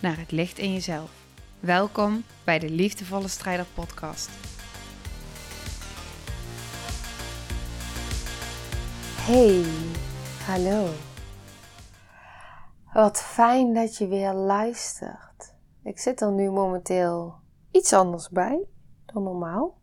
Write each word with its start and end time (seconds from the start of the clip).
naar 0.00 0.18
het 0.18 0.30
licht 0.30 0.58
in 0.58 0.72
jezelf. 0.72 1.10
Welkom 1.60 2.24
bij 2.44 2.58
de 2.58 2.70
Liefdevolle 2.70 3.28
Strijder 3.28 3.66
Podcast. 3.74 4.30
Hey, 9.16 9.64
hallo. 10.46 10.88
Wat 12.92 13.22
fijn 13.22 13.74
dat 13.74 13.96
je 13.96 14.08
weer 14.08 14.32
luistert. 14.32 15.54
Ik 15.82 15.98
zit 15.98 16.20
er 16.20 16.32
nu 16.32 16.50
momenteel 16.50 17.34
iets 17.70 17.92
anders 17.92 18.28
bij 18.28 18.64
dan 19.06 19.22
normaal. 19.22 19.78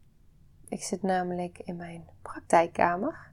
Ik 0.67 0.83
zit 0.83 1.01
namelijk 1.01 1.57
in 1.57 1.75
mijn 1.75 2.09
praktijkkamer 2.21 3.31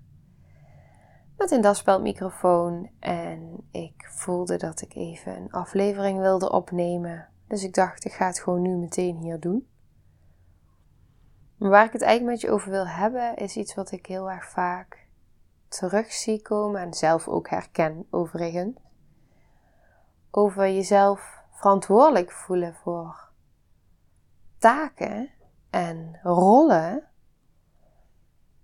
met 1.36 1.50
een 1.50 1.60
daspeldmicrofoon 1.60 2.90
en 3.00 3.68
ik 3.70 4.08
voelde 4.10 4.56
dat 4.56 4.80
ik 4.80 4.94
even 4.94 5.36
een 5.36 5.52
aflevering 5.52 6.18
wilde 6.18 6.52
opnemen. 6.52 7.28
Dus 7.48 7.64
ik 7.64 7.74
dacht, 7.74 8.04
ik 8.04 8.12
ga 8.12 8.26
het 8.26 8.40
gewoon 8.40 8.62
nu 8.62 8.76
meteen 8.76 9.16
hier 9.16 9.40
doen. 9.40 9.68
Maar 11.56 11.70
waar 11.70 11.84
ik 11.84 11.92
het 11.92 12.02
eigenlijk 12.02 12.32
met 12.32 12.40
je 12.40 12.50
over 12.50 12.70
wil 12.70 12.86
hebben, 12.86 13.36
is 13.36 13.56
iets 13.56 13.74
wat 13.74 13.90
ik 13.90 14.06
heel 14.06 14.30
erg 14.30 14.50
vaak 14.50 15.06
terug 15.68 16.12
zie 16.12 16.42
komen 16.42 16.80
en 16.80 16.94
zelf 16.94 17.28
ook 17.28 17.48
herken 17.48 18.06
overigens. 18.10 18.76
Over 20.30 20.64
jezelf 20.64 21.42
verantwoordelijk 21.50 22.30
voelen 22.30 22.74
voor 22.74 23.28
taken 24.58 25.30
en 25.70 26.18
rollen 26.22 27.08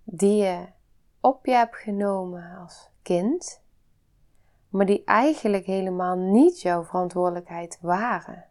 die 0.03 0.43
je 0.43 0.67
op 1.21 1.45
je 1.45 1.51
hebt 1.51 1.75
genomen 1.75 2.57
als 2.57 2.89
kind, 3.01 3.63
maar 4.69 4.85
die 4.85 5.03
eigenlijk 5.03 5.65
helemaal 5.65 6.17
niet 6.17 6.61
jouw 6.61 6.83
verantwoordelijkheid 6.83 7.77
waren, 7.81 8.45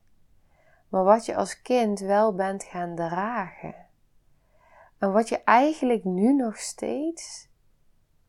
maar 0.89 1.05
wat 1.05 1.27
je 1.27 1.37
als 1.37 1.63
kind 1.63 2.01
wel 2.01 2.35
bent 2.35 2.65
gaan 2.65 2.95
dragen. 2.95 3.75
En 4.99 5.13
wat 5.13 5.29
je 5.29 5.45
eigenlijk 5.45 6.05
nu 6.05 6.35
nog 6.35 6.57
steeds 6.57 7.49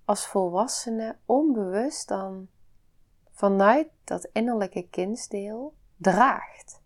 als 0.06 0.28
volwassene 0.28 1.18
onbewust 1.26 2.08
dan 2.08 2.48
vanuit 3.32 3.88
dat 4.04 4.30
innerlijke 4.34 4.88
kindsdeel 4.90 5.76
draagt. 5.98 6.82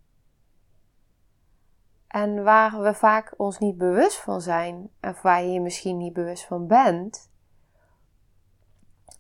En 2.08 2.44
waar 2.44 2.82
we 2.82 2.94
vaak 2.94 3.34
ons 3.38 3.60
niet 3.60 3.78
bewust 3.78 4.18
van 4.18 4.42
zijn, 4.42 4.90
en 5.00 5.16
waar 5.22 5.44
je 5.44 5.52
je 5.52 5.62
misschien 5.62 5.98
niet 5.98 6.14
bewust 6.14 6.46
van 6.46 6.68
bent, 6.68 7.30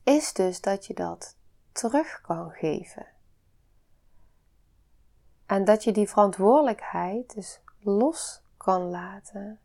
is 0.05 0.33
dus 0.33 0.61
dat 0.61 0.85
je 0.85 0.93
dat 0.93 1.37
terug 1.71 2.21
kan 2.21 2.51
geven. 2.51 3.05
En 5.45 5.65
dat 5.65 5.83
je 5.83 5.91
die 5.91 6.09
verantwoordelijkheid 6.09 7.33
dus 7.33 7.61
los 7.79 8.43
kan 8.57 8.81
laten. 8.81 9.59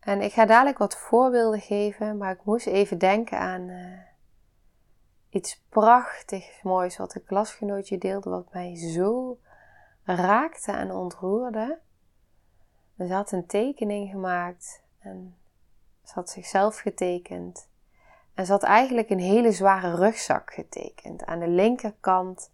En 0.00 0.20
ik 0.20 0.32
ga 0.32 0.46
dadelijk 0.46 0.78
wat 0.78 0.96
voorbeelden 0.96 1.60
geven, 1.60 2.16
maar 2.16 2.32
ik 2.32 2.44
moest 2.44 2.66
even 2.66 2.98
denken 2.98 3.38
aan 3.38 3.68
uh, 3.68 3.98
iets 5.28 5.62
prachtigs 5.68 6.62
moois 6.62 6.96
wat 6.96 7.14
een 7.14 7.24
klasgenootje 7.24 7.98
deelde, 7.98 8.30
wat 8.30 8.52
mij 8.52 8.76
zo 8.76 9.38
raakte 10.04 10.72
en 10.72 10.90
ontroerde. 10.90 11.78
ze 12.96 13.12
had 13.12 13.32
een 13.32 13.46
tekening 13.46 14.10
gemaakt 14.10 14.82
en 14.98 15.36
ze 16.04 16.14
had 16.14 16.30
zichzelf 16.30 16.78
getekend. 16.78 17.68
En 18.34 18.46
ze 18.46 18.52
had 18.52 18.62
eigenlijk 18.62 19.10
een 19.10 19.18
hele 19.18 19.52
zware 19.52 19.94
rugzak 19.94 20.52
getekend. 20.52 21.24
Aan 21.24 21.38
de 21.38 21.48
linkerkant 21.48 22.52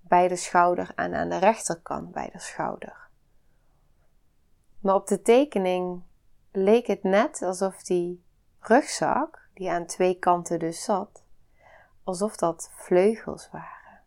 bij 0.00 0.28
de 0.28 0.36
schouder 0.36 0.92
en 0.94 1.14
aan 1.14 1.28
de 1.28 1.38
rechterkant 1.38 2.12
bij 2.12 2.30
de 2.32 2.38
schouder. 2.38 3.08
Maar 4.80 4.94
op 4.94 5.06
de 5.06 5.22
tekening 5.22 6.02
leek 6.52 6.86
het 6.86 7.02
net 7.02 7.42
alsof 7.42 7.82
die 7.82 8.24
rugzak, 8.58 9.48
die 9.54 9.70
aan 9.70 9.86
twee 9.86 10.18
kanten 10.18 10.58
dus 10.58 10.84
zat, 10.84 11.24
alsof 12.04 12.36
dat 12.36 12.70
vleugels 12.72 13.50
waren. 13.50 14.02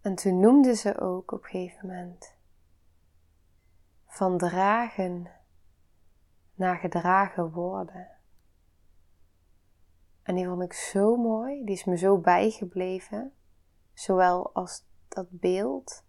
En 0.00 0.14
toen 0.14 0.40
noemde 0.40 0.74
ze 0.74 1.00
ook 1.00 1.32
op 1.32 1.42
een 1.42 1.50
gegeven 1.50 1.86
moment 1.86 2.34
van 4.06 4.38
dragen 4.38 5.30
naar 6.60 6.76
gedragen 6.76 7.50
worden. 7.50 8.08
En 10.22 10.34
die 10.34 10.46
vond 10.46 10.62
ik 10.62 10.72
zo 10.72 11.16
mooi, 11.16 11.64
die 11.64 11.74
is 11.74 11.84
me 11.84 11.96
zo 11.96 12.18
bijgebleven, 12.18 13.32
zowel 13.92 14.54
als 14.54 14.84
dat 15.08 15.26
beeld, 15.30 16.04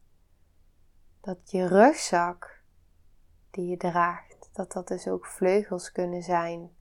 dat 1.22 1.52
je 1.52 1.68
rugzak 1.68 2.64
die 3.52 3.68
je 3.70 3.78
draagt, 3.78 4.50
dat 4.54 4.72
dat 4.72 4.88
dus 4.88 5.08
ook 5.08 5.26
vleugels 5.26 5.92
kunnen 5.92 6.24
zijn. 6.24 6.76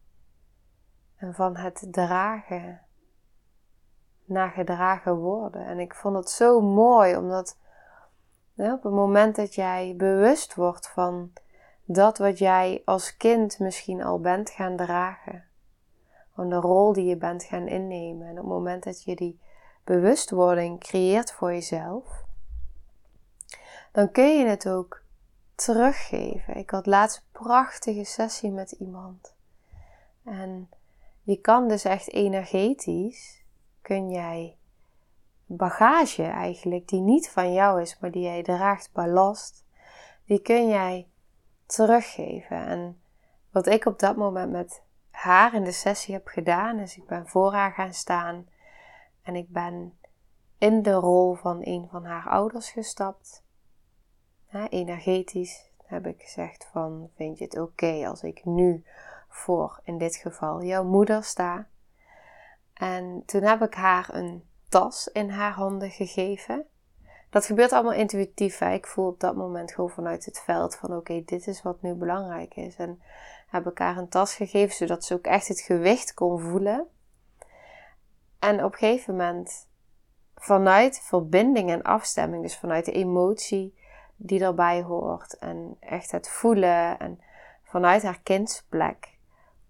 En 1.16 1.34
van 1.34 1.56
het 1.56 1.86
dragen 1.90 2.80
naar 4.24 4.50
gedragen 4.50 5.16
worden. 5.16 5.66
En 5.66 5.78
ik 5.78 5.94
vond 5.94 6.16
het 6.16 6.30
zo 6.30 6.60
mooi, 6.60 7.16
omdat 7.16 7.58
op 8.56 8.82
het 8.82 8.92
moment 8.92 9.36
dat 9.36 9.54
jij 9.54 9.94
bewust 9.96 10.54
wordt 10.54 10.88
van 10.88 11.32
dat 11.92 12.18
wat 12.18 12.38
jij 12.38 12.82
als 12.84 13.16
kind 13.16 13.58
misschien 13.58 14.02
al 14.02 14.20
bent 14.20 14.50
gaan 14.50 14.76
dragen, 14.76 15.44
van 16.34 16.48
de 16.48 16.56
rol 16.56 16.92
die 16.92 17.04
je 17.04 17.16
bent 17.16 17.44
gaan 17.44 17.68
innemen, 17.68 18.26
en 18.26 18.32
op 18.32 18.36
het 18.36 18.46
moment 18.46 18.82
dat 18.82 19.02
je 19.02 19.16
die 19.16 19.40
bewustwording 19.84 20.80
creëert 20.80 21.32
voor 21.32 21.52
jezelf, 21.52 22.24
dan 23.92 24.10
kun 24.10 24.38
je 24.38 24.46
het 24.46 24.68
ook 24.68 25.02
teruggeven. 25.54 26.56
Ik 26.56 26.70
had 26.70 26.86
laatst 26.86 27.16
een 27.16 27.42
prachtige 27.42 28.04
sessie 28.04 28.50
met 28.50 28.70
iemand. 28.70 29.34
En 30.24 30.68
je 31.22 31.36
kan 31.36 31.68
dus 31.68 31.84
echt 31.84 32.12
energetisch 32.12 33.44
kun 33.82 34.10
jij 34.10 34.56
bagage 35.46 36.22
eigenlijk, 36.22 36.88
die 36.88 37.00
niet 37.00 37.30
van 37.30 37.52
jou 37.52 37.80
is, 37.80 37.98
maar 37.98 38.10
die 38.10 38.22
jij 38.22 38.42
draagt, 38.42 38.92
ballast, 38.92 39.64
die 40.24 40.42
kun 40.42 40.68
jij 40.68 41.09
teruggeven. 41.70 42.66
En 42.66 43.00
wat 43.50 43.66
ik 43.66 43.84
op 43.84 43.98
dat 43.98 44.16
moment 44.16 44.50
met 44.50 44.82
haar 45.10 45.54
in 45.54 45.64
de 45.64 45.72
sessie 45.72 46.14
heb 46.14 46.26
gedaan, 46.26 46.78
is 46.78 46.96
ik 46.96 47.06
ben 47.06 47.26
voor 47.26 47.52
haar 47.52 47.72
gaan 47.72 47.94
staan 47.94 48.48
en 49.22 49.36
ik 49.36 49.48
ben 49.48 49.98
in 50.58 50.82
de 50.82 50.92
rol 50.92 51.34
van 51.34 51.58
een 51.60 51.88
van 51.90 52.04
haar 52.04 52.28
ouders 52.28 52.70
gestapt. 52.70 53.44
energetisch 54.68 55.70
heb 55.84 56.06
ik 56.06 56.22
gezegd 56.22 56.68
van, 56.72 57.10
vind 57.14 57.38
je 57.38 57.44
het 57.44 57.58
oké 57.58 58.08
als 58.08 58.22
ik 58.22 58.44
nu 58.44 58.84
voor, 59.28 59.80
in 59.84 59.98
dit 59.98 60.16
geval, 60.16 60.62
jouw 60.62 60.84
moeder 60.84 61.24
sta? 61.24 61.68
En 62.74 63.22
toen 63.26 63.42
heb 63.42 63.62
ik 63.62 63.74
haar 63.74 64.14
een 64.14 64.48
tas 64.68 65.08
in 65.08 65.30
haar 65.30 65.52
handen 65.52 65.90
gegeven. 65.90 66.66
Dat 67.30 67.46
gebeurt 67.46 67.72
allemaal 67.72 67.92
intuïtief. 67.92 68.58
Hè? 68.58 68.72
Ik 68.72 68.86
voel 68.86 69.06
op 69.06 69.20
dat 69.20 69.36
moment 69.36 69.72
gewoon 69.72 69.90
vanuit 69.90 70.24
het 70.24 70.40
veld 70.40 70.76
van 70.76 70.96
oké, 70.96 71.22
dit 71.24 71.46
is 71.46 71.62
wat 71.62 71.82
nu 71.82 71.94
belangrijk 71.94 72.56
is. 72.56 72.76
En 72.76 73.02
heb 73.48 73.66
ik 73.66 73.78
haar 73.78 73.96
een 73.96 74.08
tas 74.08 74.34
gegeven 74.34 74.76
zodat 74.76 75.04
ze 75.04 75.14
ook 75.14 75.26
echt 75.26 75.48
het 75.48 75.60
gewicht 75.60 76.14
kon 76.14 76.40
voelen. 76.40 76.86
En 78.38 78.64
op 78.64 78.72
een 78.72 78.78
gegeven 78.78 79.16
moment 79.16 79.68
vanuit 80.34 81.00
verbinding 81.00 81.70
en 81.70 81.82
afstemming, 81.82 82.42
dus 82.42 82.58
vanuit 82.58 82.84
de 82.84 82.92
emotie 82.92 83.78
die 84.16 84.44
erbij 84.44 84.82
hoort 84.82 85.38
en 85.38 85.76
echt 85.80 86.10
het 86.10 86.28
voelen 86.28 86.98
en 86.98 87.20
vanuit 87.62 88.02
haar 88.02 88.20
kindsplek 88.22 89.18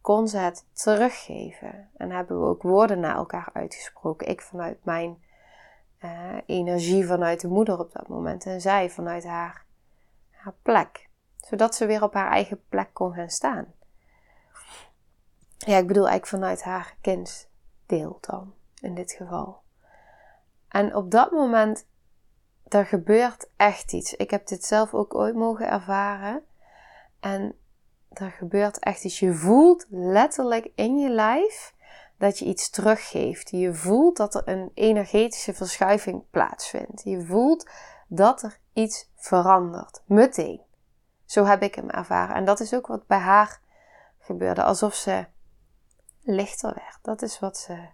kon 0.00 0.28
ze 0.28 0.38
het 0.38 0.66
teruggeven. 0.72 1.90
En 1.96 2.10
hebben 2.10 2.40
we 2.40 2.46
ook 2.46 2.62
woorden 2.62 3.00
naar 3.00 3.16
elkaar 3.16 3.50
uitgesproken. 3.52 4.28
Ik 4.28 4.40
vanuit 4.40 4.84
mijn 4.84 5.22
energie 6.46 7.06
vanuit 7.06 7.40
de 7.40 7.48
moeder 7.48 7.78
op 7.78 7.92
dat 7.92 8.08
moment. 8.08 8.46
En 8.46 8.60
zij 8.60 8.90
vanuit 8.90 9.24
haar, 9.24 9.64
haar 10.30 10.54
plek. 10.62 11.08
Zodat 11.36 11.74
ze 11.74 11.86
weer 11.86 12.02
op 12.02 12.14
haar 12.14 12.30
eigen 12.30 12.62
plek 12.68 12.88
kon 12.92 13.12
gaan 13.12 13.30
staan. 13.30 13.74
Ja, 15.56 15.76
ik 15.76 15.86
bedoel 15.86 16.08
eigenlijk 16.08 16.26
vanuit 16.26 16.62
haar 16.62 16.96
kindsdeel 17.00 18.18
dan, 18.20 18.54
in 18.80 18.94
dit 18.94 19.12
geval. 19.12 19.62
En 20.68 20.94
op 20.94 21.10
dat 21.10 21.30
moment, 21.30 21.86
er 22.68 22.86
gebeurt 22.86 23.48
echt 23.56 23.92
iets. 23.92 24.14
Ik 24.14 24.30
heb 24.30 24.46
dit 24.46 24.64
zelf 24.64 24.94
ook 24.94 25.14
ooit 25.14 25.34
mogen 25.34 25.70
ervaren. 25.70 26.44
En 27.20 27.54
er 28.08 28.30
gebeurt 28.30 28.78
echt 28.78 29.04
iets. 29.04 29.18
Je 29.18 29.34
voelt 29.34 29.86
letterlijk 29.88 30.70
in 30.74 30.98
je 30.98 31.08
lijf 31.08 31.74
dat 32.20 32.38
je 32.38 32.44
iets 32.44 32.70
teruggeeft. 32.70 33.50
Je 33.50 33.74
voelt 33.74 34.16
dat 34.16 34.34
er 34.34 34.48
een 34.48 34.70
energetische 34.74 35.54
verschuiving 35.54 36.24
plaatsvindt. 36.30 37.02
Je 37.04 37.24
voelt 37.24 37.68
dat 38.08 38.42
er 38.42 38.58
iets 38.72 39.10
verandert. 39.16 40.02
Meteen. 40.04 40.60
Zo 41.24 41.44
heb 41.44 41.62
ik 41.62 41.74
hem 41.74 41.90
ervaren. 41.90 42.34
En 42.34 42.44
dat 42.44 42.60
is 42.60 42.74
ook 42.74 42.86
wat 42.86 43.06
bij 43.06 43.18
haar 43.18 43.60
gebeurde. 44.18 44.62
Alsof 44.62 44.94
ze 44.94 45.26
lichter 46.22 46.74
werd. 46.74 46.98
Dat 47.02 47.22
is 47.22 47.38
wat 47.38 47.56
ze, 47.56 47.88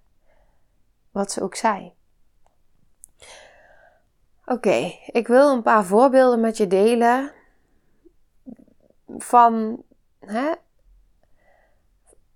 wat 1.11 1.33
ze 1.33 1.43
ook 1.43 1.55
zei. 1.55 1.95
Oké, 4.45 4.93
ik 5.07 5.27
wil 5.27 5.51
een 5.51 5.63
paar 5.63 5.85
voorbeelden 5.85 6.41
met 6.41 6.57
je 6.57 6.67
delen 6.67 7.33
van 9.07 9.83
hè, 10.19 10.53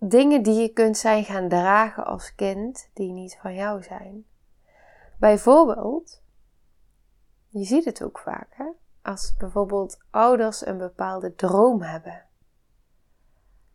dingen 0.00 0.42
die 0.42 0.60
je 0.60 0.68
kunt 0.68 0.96
zijn 0.96 1.24
gaan 1.24 1.48
dragen 1.48 2.06
als 2.06 2.34
kind 2.34 2.90
die 2.94 3.12
niet 3.12 3.38
van 3.40 3.54
jou 3.54 3.82
zijn. 3.82 4.24
Bijvoorbeeld, 5.18 6.22
je 7.48 7.64
ziet 7.64 7.84
het 7.84 8.02
ook 8.02 8.18
vaak, 8.18 8.48
hè? 8.50 8.66
als 9.02 9.36
bijvoorbeeld 9.36 9.98
ouders 10.10 10.66
een 10.66 10.78
bepaalde 10.78 11.34
droom 11.34 11.82
hebben, 11.82 12.26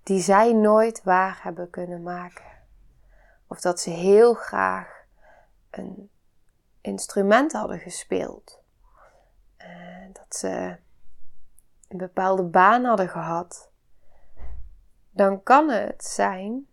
die 0.03 0.21
zij 0.21 0.53
nooit 0.53 1.03
waar 1.03 1.39
hebben 1.43 1.69
kunnen 1.69 2.03
maken. 2.03 2.45
Of 3.47 3.61
dat 3.61 3.79
ze 3.79 3.89
heel 3.89 4.33
graag 4.33 5.05
een 5.69 6.09
instrument 6.81 7.51
hadden 7.51 7.79
gespeeld. 7.79 8.63
Uh, 9.57 10.13
dat 10.13 10.35
ze 10.35 10.77
een 11.87 11.97
bepaalde 11.97 12.43
baan 12.43 12.83
hadden 12.83 13.09
gehad. 13.09 13.71
Dan 15.15 15.43
kan 15.43 15.69
het 15.69 16.03
zijn 16.03 16.67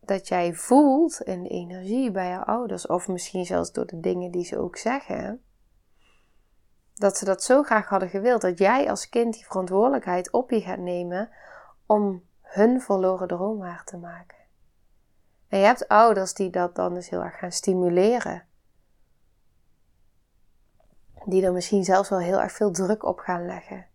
dat 0.00 0.28
jij 0.28 0.54
voelt 0.54 1.20
in 1.20 1.42
de 1.42 1.48
energie 1.48 2.10
bij 2.10 2.30
je 2.30 2.44
ouders, 2.44 2.86
of 2.86 3.08
misschien 3.08 3.44
zelfs 3.44 3.72
door 3.72 3.86
de 3.86 4.00
dingen 4.00 4.30
die 4.30 4.44
ze 4.44 4.58
ook 4.58 4.76
zeggen, 4.76 5.42
dat 6.94 7.16
ze 7.16 7.24
dat 7.24 7.42
zo 7.42 7.62
graag 7.62 7.88
hadden 7.88 8.08
gewild, 8.08 8.40
dat 8.40 8.58
jij 8.58 8.90
als 8.90 9.08
kind 9.08 9.34
die 9.34 9.44
verantwoordelijkheid 9.44 10.32
op 10.32 10.50
je 10.50 10.60
gaat 10.60 10.78
nemen 10.78 11.30
om 11.86 12.24
hun 12.42 12.80
verloren 12.80 13.28
droom 13.28 13.58
waar 13.58 13.84
te 13.84 13.96
maken. 13.96 14.38
En 15.48 15.58
je 15.58 15.64
hebt 15.64 15.88
ouders 15.88 16.34
die 16.34 16.50
dat 16.50 16.74
dan 16.74 16.94
dus 16.94 17.08
heel 17.08 17.22
erg 17.22 17.38
gaan 17.38 17.52
stimuleren. 17.52 18.46
Die 21.24 21.44
er 21.44 21.52
misschien 21.52 21.84
zelfs 21.84 22.08
wel 22.08 22.18
heel 22.18 22.40
erg 22.40 22.52
veel 22.52 22.70
druk 22.70 23.02
op 23.04 23.18
gaan 23.18 23.46
leggen. 23.46 23.86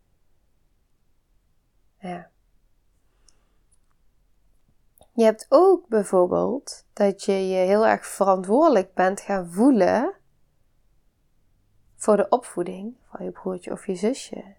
Ja. 1.97 2.29
Je 5.13 5.23
hebt 5.23 5.45
ook 5.49 5.87
bijvoorbeeld 5.87 6.85
dat 6.93 7.23
je 7.23 7.47
je 7.47 7.65
heel 7.65 7.87
erg 7.87 8.05
verantwoordelijk 8.05 8.93
bent 8.93 9.21
gaan 9.21 9.51
voelen 9.51 10.13
voor 11.95 12.17
de 12.17 12.29
opvoeding 12.29 12.95
van 13.09 13.25
je 13.25 13.31
broertje 13.31 13.71
of 13.71 13.85
je 13.85 13.95
zusje. 13.95 14.55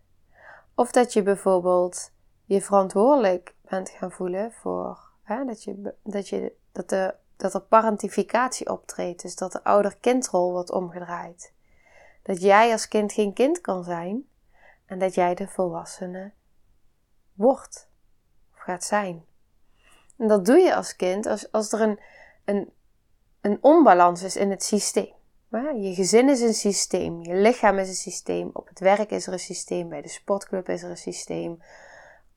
Of 0.74 0.92
dat 0.92 1.12
je 1.12 1.22
bijvoorbeeld 1.22 2.12
je 2.44 2.60
verantwoordelijk 2.60 3.54
bent 3.68 3.88
gaan 3.88 4.12
voelen 4.12 4.52
voor 4.52 5.10
hè, 5.22 5.44
dat, 5.44 5.64
je, 5.64 5.94
dat, 6.02 6.28
je, 6.28 6.56
dat, 6.72 6.88
de, 6.88 7.14
dat 7.36 7.54
er 7.54 7.60
parentificatie 7.60 8.70
optreedt, 8.70 9.22
dus 9.22 9.36
dat 9.36 9.52
de 9.52 9.64
ouder-kindrol 9.64 10.52
wordt 10.52 10.70
omgedraaid. 10.70 11.52
Dat 12.22 12.40
jij 12.40 12.72
als 12.72 12.88
kind 12.88 13.12
geen 13.12 13.32
kind 13.32 13.60
kan 13.60 13.84
zijn 13.84 14.28
en 14.86 14.98
dat 14.98 15.14
jij 15.14 15.34
de 15.34 15.48
volwassene 15.48 16.32
wordt 17.32 17.88
of 18.54 18.58
gaat 18.58 18.84
zijn. 18.84 19.24
En 20.18 20.28
dat 20.28 20.44
doe 20.44 20.58
je 20.58 20.74
als 20.74 20.96
kind 20.96 21.26
als, 21.26 21.52
als 21.52 21.72
er 21.72 21.80
een, 21.80 22.00
een, 22.44 22.72
een 23.40 23.58
onbalans 23.60 24.22
is 24.22 24.36
in 24.36 24.50
het 24.50 24.64
systeem. 24.64 25.12
Je 25.80 25.94
gezin 25.94 26.28
is 26.28 26.40
een 26.40 26.54
systeem, 26.54 27.22
je 27.22 27.34
lichaam 27.34 27.78
is 27.78 27.88
een 27.88 27.94
systeem, 27.94 28.50
op 28.52 28.68
het 28.68 28.80
werk 28.80 29.10
is 29.10 29.26
er 29.26 29.32
een 29.32 29.38
systeem, 29.38 29.88
bij 29.88 30.02
de 30.02 30.08
sportclub 30.08 30.68
is 30.68 30.82
er 30.82 30.90
een 30.90 30.96
systeem. 30.96 31.62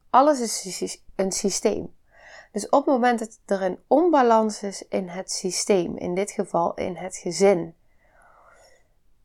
Alles 0.10 0.42
is 0.42 1.00
een 1.16 1.31
systeem. 1.31 1.95
Dus 2.51 2.69
op 2.69 2.86
het 2.86 2.94
moment 2.94 3.19
dat 3.19 3.39
er 3.45 3.62
een 3.62 3.80
onbalans 3.88 4.63
is 4.63 4.88
in 4.88 5.10
het 5.10 5.31
systeem, 5.31 5.98
in 5.98 6.16
dit 6.16 6.31
geval 6.31 6.74
in 6.74 6.95
het 6.95 7.18
gezin, 7.18 7.75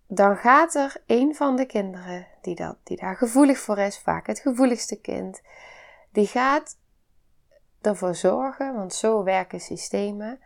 dan 0.06 0.37
gaat 0.37 0.75
er 0.75 1.02
een 1.06 1.35
van 1.35 1.56
de 1.56 1.67
kinderen 1.67 2.26
die, 2.43 2.55
dat, 2.55 2.76
die 2.82 2.97
daar 2.97 3.17
gevoelig 3.17 3.58
voor 3.58 3.79
is, 3.79 3.99
vaak 3.99 4.26
het 4.26 4.38
gevoeligste 4.38 5.00
kind, 5.00 5.41
die 6.12 6.26
gaat 6.26 6.76
ervoor 7.80 8.14
zorgen, 8.14 8.74
want 8.74 8.94
zo 8.94 9.22
werken 9.22 9.60
systemen, 9.60 10.40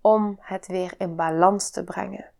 om 0.00 0.38
het 0.40 0.66
weer 0.66 0.94
in 0.98 1.16
balans 1.16 1.70
te 1.70 1.84
brengen. 1.84 2.30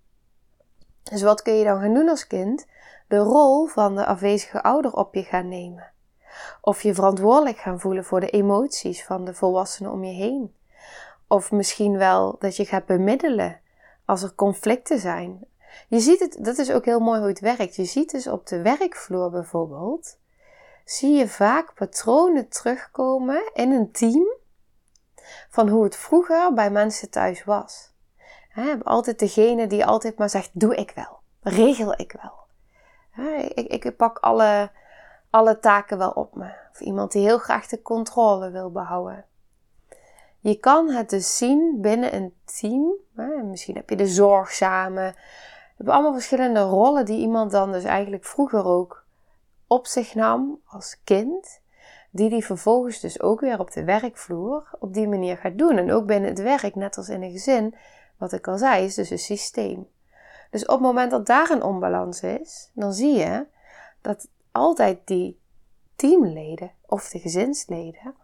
Dus 1.02 1.22
wat 1.22 1.42
kun 1.42 1.54
je 1.54 1.64
dan 1.64 1.80
gaan 1.80 1.94
doen 1.94 2.08
als 2.08 2.26
kind? 2.26 2.66
De 3.08 3.18
rol 3.18 3.66
van 3.66 3.96
de 3.96 4.06
afwezige 4.06 4.62
ouder 4.62 4.92
op 4.92 5.14
je 5.14 5.22
gaan 5.22 5.48
nemen. 5.48 5.92
Of 6.60 6.82
je 6.82 6.94
verantwoordelijk 6.94 7.58
gaan 7.58 7.80
voelen 7.80 8.04
voor 8.04 8.20
de 8.20 8.30
emoties 8.30 9.04
van 9.04 9.24
de 9.24 9.34
volwassenen 9.34 9.92
om 9.92 10.04
je 10.04 10.12
heen. 10.12 10.54
Of 11.26 11.52
misschien 11.52 11.98
wel 11.98 12.36
dat 12.38 12.56
je 12.56 12.64
gaat 12.64 12.86
bemiddelen 12.86 13.60
als 14.04 14.22
er 14.22 14.34
conflicten 14.34 14.98
zijn. 14.98 15.46
Je 15.88 16.00
ziet 16.00 16.20
het, 16.20 16.38
dat 16.40 16.58
is 16.58 16.72
ook 16.72 16.84
heel 16.84 17.00
mooi 17.00 17.18
hoe 17.18 17.28
het 17.28 17.40
werkt. 17.40 17.76
Je 17.76 17.84
ziet 17.84 18.10
dus 18.10 18.26
op 18.26 18.46
de 18.46 18.62
werkvloer 18.62 19.30
bijvoorbeeld, 19.30 20.18
zie 20.84 21.16
je 21.16 21.28
vaak 21.28 21.74
patronen 21.74 22.48
terugkomen 22.48 23.50
in 23.54 23.72
een 23.72 23.92
team 23.92 24.37
van 25.48 25.68
hoe 25.68 25.84
het 25.84 25.96
vroeger 25.96 26.52
bij 26.52 26.70
mensen 26.70 27.10
thuis 27.10 27.44
was. 27.44 27.92
He, 28.48 28.74
altijd 28.82 29.18
degene 29.18 29.66
die 29.66 29.86
altijd 29.86 30.18
maar 30.18 30.30
zegt: 30.30 30.50
Doe 30.52 30.74
ik 30.74 30.92
wel, 30.94 31.18
regel 31.40 31.94
ik 31.96 32.16
wel. 32.22 32.36
ik, 33.54 33.84
ik 33.84 33.96
pak 33.96 34.18
alle, 34.18 34.70
alle 35.30 35.58
taken 35.58 35.98
wel 35.98 36.10
op 36.10 36.34
me. 36.34 36.50
Of 36.72 36.80
iemand 36.80 37.12
die 37.12 37.22
heel 37.22 37.38
graag 37.38 37.66
de 37.66 37.82
controle 37.82 38.50
wil 38.50 38.70
behouden. 38.70 39.24
Je 40.40 40.54
kan 40.54 40.90
het 40.90 41.10
dus 41.10 41.36
zien 41.36 41.78
binnen 41.80 42.14
een 42.14 42.34
team. 42.44 42.92
misschien 43.44 43.74
heb 43.74 43.90
je 43.90 43.96
de 43.96 44.06
zorgzame. 44.06 45.02
Je 45.02 45.84
hebt 45.84 45.88
allemaal 45.88 46.12
verschillende 46.12 46.60
rollen 46.60 47.04
die 47.04 47.18
iemand 47.18 47.50
dan 47.50 47.72
dus 47.72 47.84
eigenlijk 47.84 48.24
vroeger 48.24 48.64
ook 48.64 49.04
op 49.66 49.86
zich 49.86 50.14
nam 50.14 50.60
als 50.66 51.00
kind. 51.04 51.60
Die 52.18 52.30
die 52.30 52.44
vervolgens 52.44 53.00
dus 53.00 53.20
ook 53.20 53.40
weer 53.40 53.58
op 53.58 53.70
de 53.70 53.84
werkvloer 53.84 54.68
op 54.78 54.94
die 54.94 55.08
manier 55.08 55.36
gaat 55.36 55.58
doen. 55.58 55.76
En 55.76 55.92
ook 55.92 56.06
binnen 56.06 56.30
het 56.30 56.40
werk, 56.42 56.74
net 56.74 56.96
als 56.96 57.08
in 57.08 57.22
een 57.22 57.30
gezin, 57.30 57.74
wat 58.16 58.32
ik 58.32 58.48
al 58.48 58.58
zei, 58.58 58.84
is 58.84 58.94
dus 58.94 59.10
een 59.10 59.18
systeem. 59.18 59.88
Dus 60.50 60.62
op 60.62 60.70
het 60.70 60.80
moment 60.80 61.10
dat 61.10 61.26
daar 61.26 61.50
een 61.50 61.62
onbalans 61.62 62.22
is, 62.22 62.70
dan 62.74 62.92
zie 62.92 63.16
je 63.16 63.46
dat 64.00 64.28
altijd 64.52 64.98
die 65.04 65.40
teamleden 65.96 66.72
of 66.86 67.08
de 67.08 67.18
gezinsleden, 67.18 68.14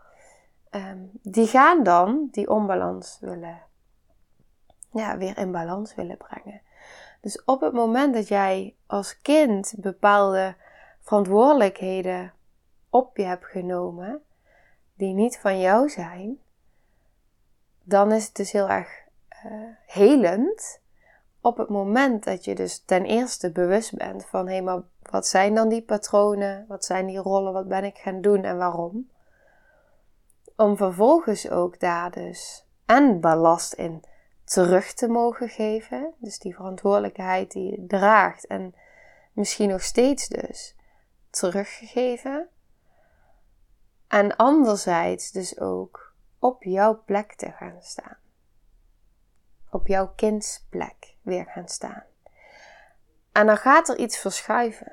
ehm, 0.70 0.98
die 1.22 1.46
gaan 1.46 1.82
dan 1.82 2.28
die 2.30 2.50
onbalans 2.50 3.18
willen, 3.20 3.62
ja, 4.92 5.18
weer 5.18 5.38
in 5.38 5.52
balans 5.52 5.94
willen 5.94 6.16
brengen. 6.16 6.60
Dus 7.20 7.44
op 7.44 7.60
het 7.60 7.72
moment 7.72 8.14
dat 8.14 8.28
jij 8.28 8.76
als 8.86 9.20
kind 9.20 9.74
bepaalde 9.76 10.54
verantwoordelijkheden 11.00 12.32
op 12.94 13.16
je 13.16 13.22
hebt 13.22 13.44
genomen, 13.44 14.22
die 14.94 15.14
niet 15.14 15.38
van 15.38 15.60
jou 15.60 15.88
zijn, 15.88 16.38
dan 17.82 18.12
is 18.12 18.24
het 18.24 18.34
dus 18.34 18.52
heel 18.52 18.68
erg 18.68 19.02
uh, 19.46 19.52
helend 19.86 20.80
op 21.40 21.56
het 21.56 21.68
moment 21.68 22.24
dat 22.24 22.44
je 22.44 22.54
dus 22.54 22.82
ten 22.84 23.04
eerste 23.04 23.52
bewust 23.52 23.96
bent 23.96 24.24
van 24.24 24.48
hé, 24.48 24.60
maar 24.60 24.82
wat 25.02 25.26
zijn 25.26 25.54
dan 25.54 25.68
die 25.68 25.82
patronen? 25.82 26.64
Wat 26.68 26.84
zijn 26.84 27.06
die 27.06 27.18
rollen? 27.18 27.52
Wat 27.52 27.68
ben 27.68 27.84
ik 27.84 27.96
gaan 27.96 28.20
doen 28.20 28.44
en 28.44 28.56
waarom? 28.56 29.10
Om 30.56 30.76
vervolgens 30.76 31.50
ook 31.50 31.80
daar 31.80 32.10
dus 32.10 32.66
en 32.86 33.20
ballast 33.20 33.72
in 33.72 34.02
terug 34.44 34.92
te 34.92 35.08
mogen 35.08 35.48
geven. 35.48 36.14
Dus 36.18 36.38
die 36.38 36.54
verantwoordelijkheid 36.54 37.50
die 37.52 37.70
je 37.70 37.86
draagt 37.86 38.46
en 38.46 38.74
misschien 39.32 39.68
nog 39.68 39.82
steeds 39.82 40.28
dus 40.28 40.76
teruggegeven. 41.30 42.48
En 44.14 44.36
anderzijds 44.36 45.30
dus 45.30 45.60
ook 45.60 46.12
op 46.38 46.62
jouw 46.62 47.02
plek 47.04 47.34
te 47.34 47.50
gaan 47.50 47.78
staan 47.80 48.16
op 49.74 49.86
jouw 49.86 50.12
kindsplek 50.16 51.14
weer 51.22 51.44
gaan 51.44 51.68
staan. 51.68 52.02
En 53.32 53.46
dan 53.46 53.56
gaat 53.56 53.88
er 53.88 53.98
iets 53.98 54.18
verschuiven. 54.18 54.92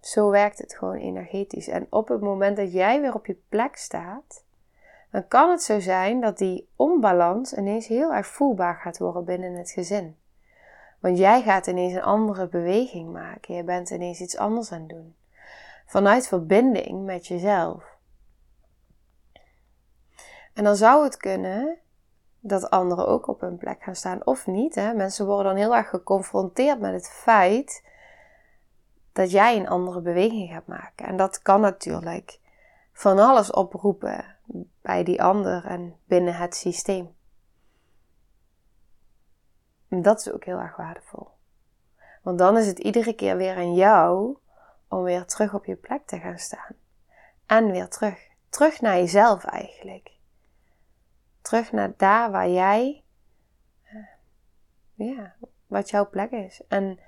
Zo 0.00 0.30
werkt 0.30 0.58
het 0.58 0.76
gewoon 0.76 0.96
energetisch. 0.96 1.68
En 1.68 1.86
op 1.90 2.08
het 2.08 2.20
moment 2.20 2.56
dat 2.56 2.72
jij 2.72 3.00
weer 3.00 3.14
op 3.14 3.26
je 3.26 3.36
plek 3.48 3.76
staat, 3.76 4.44
dan 5.10 5.28
kan 5.28 5.50
het 5.50 5.62
zo 5.62 5.80
zijn 5.80 6.20
dat 6.20 6.38
die 6.38 6.68
onbalans 6.76 7.52
ineens 7.52 7.86
heel 7.86 8.14
erg 8.14 8.26
voelbaar 8.26 8.76
gaat 8.76 8.98
worden 8.98 9.24
binnen 9.24 9.54
het 9.54 9.70
gezin. 9.70 10.16
Want 11.00 11.18
jij 11.18 11.42
gaat 11.42 11.66
ineens 11.66 11.94
een 11.94 12.02
andere 12.02 12.48
beweging 12.48 13.12
maken. 13.12 13.54
Je 13.54 13.64
bent 13.64 13.90
ineens 13.90 14.20
iets 14.20 14.36
anders 14.36 14.72
aan 14.72 14.80
het 14.80 14.88
doen. 14.88 15.14
Vanuit 15.94 16.28
verbinding 16.28 17.04
met 17.04 17.26
jezelf. 17.26 17.84
En 20.52 20.64
dan 20.64 20.76
zou 20.76 21.04
het 21.04 21.16
kunnen 21.16 21.78
dat 22.40 22.70
anderen 22.70 23.06
ook 23.06 23.26
op 23.26 23.40
hun 23.40 23.56
plek 23.56 23.82
gaan 23.82 23.94
staan 23.94 24.26
of 24.26 24.46
niet. 24.46 24.74
Hè? 24.74 24.94
Mensen 24.94 25.26
worden 25.26 25.44
dan 25.44 25.56
heel 25.56 25.76
erg 25.76 25.88
geconfronteerd 25.88 26.80
met 26.80 26.92
het 26.92 27.08
feit 27.08 27.84
dat 29.12 29.30
jij 29.30 29.56
een 29.56 29.68
andere 29.68 30.00
beweging 30.00 30.50
gaat 30.50 30.66
maken. 30.66 31.06
En 31.06 31.16
dat 31.16 31.42
kan 31.42 31.60
natuurlijk 31.60 32.40
van 32.92 33.18
alles 33.18 33.50
oproepen 33.50 34.36
bij 34.82 35.04
die 35.04 35.22
ander 35.22 35.64
en 35.64 35.96
binnen 36.04 36.36
het 36.36 36.54
systeem. 36.54 37.14
En 39.88 40.02
dat 40.02 40.20
is 40.20 40.32
ook 40.32 40.44
heel 40.44 40.58
erg 40.58 40.76
waardevol. 40.76 41.28
Want 42.22 42.38
dan 42.38 42.56
is 42.56 42.66
het 42.66 42.78
iedere 42.78 43.12
keer 43.12 43.36
weer 43.36 43.56
aan 43.56 43.74
jou 43.74 44.36
om 44.88 45.02
weer 45.02 45.24
terug 45.24 45.54
op 45.54 45.64
je 45.64 45.76
plek 45.76 46.06
te 46.06 46.18
gaan 46.18 46.38
staan. 46.38 46.76
En 47.46 47.70
weer 47.70 47.88
terug. 47.88 48.28
Terug 48.48 48.80
naar 48.80 48.96
jezelf 48.96 49.44
eigenlijk. 49.44 50.10
Terug 51.42 51.72
naar 51.72 51.92
daar 51.96 52.30
waar 52.30 52.48
jij, 52.48 53.02
eh, 53.82 53.96
ja, 54.94 55.34
wat 55.66 55.90
jouw 55.90 56.08
plek 56.08 56.30
is. 56.30 56.62
En 56.68 56.98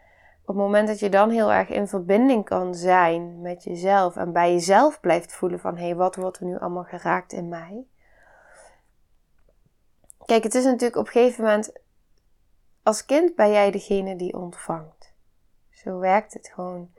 op 0.40 0.54
het 0.54 0.56
moment 0.56 0.88
dat 0.88 0.98
je 0.98 1.08
dan 1.08 1.30
heel 1.30 1.52
erg 1.52 1.68
in 1.68 1.88
verbinding 1.88 2.44
kan 2.44 2.74
zijn 2.74 3.40
met 3.40 3.64
jezelf 3.64 4.16
en 4.16 4.32
bij 4.32 4.52
jezelf 4.52 5.00
blijft 5.00 5.32
voelen 5.32 5.60
van 5.60 5.76
hé, 5.76 5.84
hey, 5.84 5.94
wat 5.94 6.16
wordt 6.16 6.38
er 6.38 6.44
nu 6.44 6.58
allemaal 6.58 6.84
geraakt 6.84 7.32
in 7.32 7.48
mij? 7.48 7.86
Kijk, 10.24 10.42
het 10.42 10.54
is 10.54 10.64
natuurlijk 10.64 10.96
op 10.96 11.06
een 11.06 11.12
gegeven 11.12 11.44
moment, 11.44 11.72
als 12.82 13.04
kind 13.04 13.34
ben 13.34 13.50
jij 13.50 13.70
degene 13.70 14.16
die 14.16 14.34
ontvangt. 14.34 15.12
Zo 15.70 15.98
werkt 15.98 16.32
het 16.32 16.48
gewoon. 16.48 16.94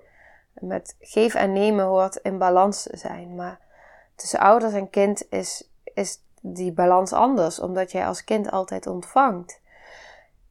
Met 0.60 0.96
geven 1.00 1.40
en 1.40 1.54
nemen 1.54 1.86
hoort 1.86 2.16
in 2.16 2.38
balans 2.38 2.84
te 2.84 2.98
zijn. 2.98 3.36
Maar 3.36 3.60
tussen 4.16 4.40
ouders 4.40 4.74
en 4.74 4.90
kind 4.90 5.26
is, 5.30 5.70
is 5.84 6.22
die 6.42 6.72
balans 6.74 7.14
anders, 7.14 7.60
omdat 7.60 7.92
jij 7.92 8.08
als 8.08 8.24
kind 8.24 8.52
altijd 8.52 8.88
ontvangt. 8.88 9.62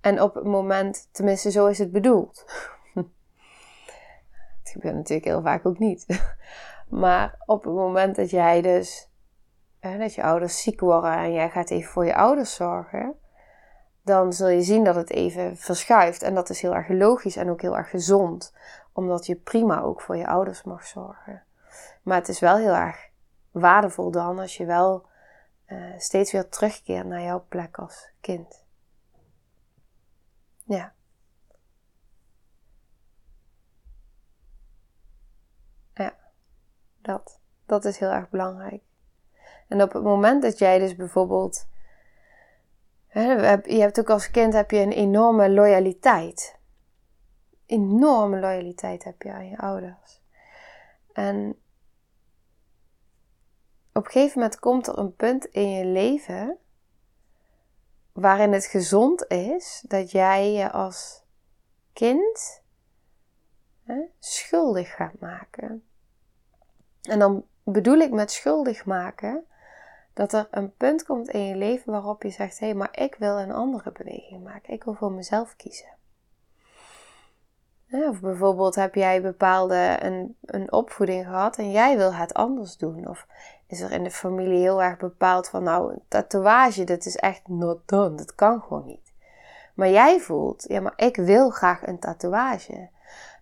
En 0.01 0.23
op 0.23 0.35
het 0.35 0.45
moment, 0.45 1.09
tenminste 1.13 1.51
zo 1.51 1.67
is 1.67 1.79
het 1.79 1.93
bedoeld. 1.93 2.45
het 4.63 4.71
gebeurt 4.73 4.95
natuurlijk 4.95 5.27
heel 5.27 5.43
vaak 5.43 5.67
ook 5.67 5.79
niet. 5.79 6.07
Maar 6.89 7.39
op 7.47 7.65
het 7.65 7.75
moment 7.75 8.17
dat 8.17 8.31
jij 8.31 8.63
dus, 8.63 9.11
dat 9.81 10.15
je 10.15 10.23
ouders 10.23 10.63
ziek 10.63 10.81
worden 10.81 11.17
en 11.17 11.33
jij 11.33 11.51
gaat 11.51 11.71
even 11.71 11.91
voor 11.91 12.05
je 12.05 12.15
ouders 12.15 12.55
zorgen, 12.55 13.15
dan 14.07 14.33
zul 14.33 14.49
je 14.49 14.63
zien 14.63 14.85
dat 14.85 14.95
het 14.95 15.11
even 15.11 15.57
verschuift. 15.57 16.23
En 16.23 16.35
dat 16.35 16.51
is 16.51 16.61
heel 16.61 16.75
erg 16.75 16.89
logisch 16.89 17.37
en 17.37 17.51
ook 17.51 17.61
heel 17.61 17.77
erg 17.77 17.91
gezond, 17.91 18.55
omdat 18.93 19.27
je 19.27 19.37
prima 19.37 19.81
ook 19.81 20.01
voor 20.01 20.17
je 20.17 20.27
ouders 20.27 20.63
mag 20.63 20.87
zorgen. 20.87 21.43
Maar 22.03 22.17
het 22.19 22.29
is 22.29 22.41
wel 22.41 22.57
heel 22.57 22.75
erg 22.75 23.09
waardevol 23.51 24.11
dan 24.11 24.39
als 24.39 24.57
je 24.57 24.65
wel 24.65 25.07
uh, 25.67 25.99
steeds 25.99 26.33
weer 26.33 26.49
terugkeert 26.49 27.07
naar 27.07 27.23
jouw 27.23 27.45
plek 27.49 27.79
als 27.79 28.09
kind. 28.21 28.65
Ja. 30.65 30.95
Ja, 35.95 36.15
dat. 37.03 37.41
Dat 37.67 37.85
is 37.85 37.99
heel 37.99 38.11
erg 38.11 38.31
belangrijk. 38.31 38.83
En 39.69 39.83
op 39.83 39.93
het 39.93 40.03
moment 40.03 40.43
dat 40.43 40.59
jij 40.59 40.79
dus 40.79 40.97
bijvoorbeeld. 40.97 41.67
Je 43.21 43.81
hebt 43.81 44.01
ook 44.01 44.11
als 44.11 44.31
kind 44.31 44.53
heb 44.53 44.71
je 44.71 44.79
een 44.79 44.93
enorme 44.93 45.51
loyaliteit. 45.51 46.59
Enorme 47.67 48.41
loyaliteit 48.41 49.05
heb 49.05 49.23
je 49.23 49.33
aan 49.33 49.49
je 49.49 49.59
ouders. 49.59 50.23
En 51.13 51.59
op 53.93 54.05
een 54.05 54.11
gegeven 54.11 54.41
moment 54.41 54.59
komt 54.59 54.87
er 54.87 54.99
een 54.99 55.15
punt 55.15 55.45
in 55.45 55.71
je 55.71 55.85
leven 55.85 56.59
waarin 58.13 58.53
het 58.53 58.67
gezond 58.67 59.27
is 59.29 59.85
dat 59.89 60.11
jij 60.11 60.53
je 60.53 60.71
als 60.71 61.23
kind 61.93 62.63
hè, 63.83 64.01
schuldig 64.19 64.95
gaat 64.95 65.21
maken. 65.21 65.89
En 67.03 67.19
dan 67.19 67.47
bedoel 67.63 67.99
ik 67.99 68.11
met 68.11 68.31
schuldig 68.31 68.85
maken 68.85 69.47
dat 70.17 70.33
er 70.33 70.49
een 70.51 70.75
punt 70.77 71.05
komt 71.05 71.29
in 71.29 71.45
je 71.45 71.57
leven 71.57 71.93
waarop 71.93 72.23
je 72.23 72.31
zegt: 72.31 72.59
hé, 72.59 72.67
hey, 72.67 72.75
maar 72.75 72.99
ik 72.99 73.15
wil 73.19 73.39
een 73.39 73.53
andere 73.53 73.93
beweging 73.93 74.45
maken. 74.45 74.73
Ik 74.73 74.85
wil 74.85 74.95
voor 74.95 75.13
mezelf 75.13 75.57
kiezen. 75.57 75.89
Of 77.91 78.21
bijvoorbeeld 78.21 78.75
heb 78.75 78.95
jij 78.95 79.23
bepaalde 79.23 79.97
een, 80.01 80.37
een 80.45 80.73
opvoeding 80.73 81.25
gehad 81.25 81.57
en 81.59 81.71
jij 81.71 81.97
wil 81.97 82.15
het 82.15 82.35
anders 82.35 82.77
doen. 82.77 83.09
Of 83.09 83.27
is 83.67 83.81
er 83.81 83.93
in 83.93 84.03
de 84.03 84.11
familie 84.11 84.59
heel 84.59 84.83
erg 84.83 84.99
bepaald 84.99 85.49
van 85.49 85.63
nou, 85.63 85.93
een 85.93 86.03
tatoeage, 86.09 86.85
dat 86.85 87.07
is 87.07 87.17
echt 87.17 87.49
not 87.49 87.89
done. 87.89 88.15
Dat 88.15 88.35
kan 88.35 88.61
gewoon 88.61 88.87
niet. 88.87 89.13
Maar 89.75 89.91
jij 89.91 90.21
voelt, 90.21 90.65
ja, 90.69 90.81
maar 90.81 90.93
ik 90.97 91.17
wil 91.17 91.51
graag 91.51 91.87
een 91.87 91.99
tatoeage. 91.99 92.89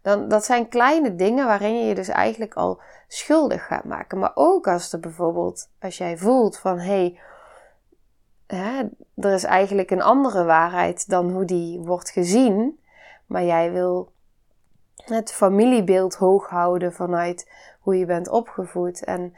Dan, 0.05 0.29
dat 0.29 0.45
zijn 0.45 0.69
kleine 0.69 1.15
dingen 1.15 1.47
waarin 1.47 1.79
je 1.79 1.85
je 1.85 1.95
dus 1.95 2.09
eigenlijk 2.09 2.55
al 2.55 2.81
schuldig 3.09 3.67
gaat 3.67 3.85
maken. 3.85 4.19
Maar 4.19 4.33
ook 4.35 4.69
als 4.69 4.93
er 4.93 5.01
bijvoorbeeld, 5.01 5.71
als 5.81 5.99
jij 5.99 6.17
voelt 6.17 6.59
van 6.59 6.79
hé, 6.79 7.19
hey, 8.47 8.91
er 9.15 9.33
is 9.33 9.45
eigenlijk 9.45 9.91
een 9.91 10.03
andere 10.03 10.45
waarheid 10.45 11.09
dan 11.09 11.31
hoe 11.31 11.45
die 11.45 11.81
wordt 11.81 12.11
gezien. 12.11 12.81
Maar 13.27 13.45
jij 13.45 13.73
wil 13.73 14.13
het 15.05 15.33
familiebeeld 15.33 16.15
hoog 16.15 16.49
houden 16.49 16.93
vanuit 16.93 17.51
hoe 17.81 17.99
je 17.99 18.07
bent 18.07 18.29
opgevoed. 18.29 19.05
En 19.05 19.35